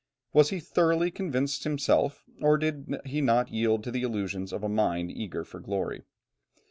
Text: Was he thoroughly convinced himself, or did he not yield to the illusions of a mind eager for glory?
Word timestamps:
Was 0.33 0.49
he 0.49 0.59
thoroughly 0.59 1.11
convinced 1.11 1.63
himself, 1.63 2.23
or 2.41 2.57
did 2.57 2.97
he 3.05 3.21
not 3.21 3.49
yield 3.51 3.83
to 3.83 3.91
the 3.91 4.01
illusions 4.01 4.51
of 4.51 4.63
a 4.63 4.67
mind 4.67 5.11
eager 5.11 5.45
for 5.45 5.59
glory? 5.59 6.01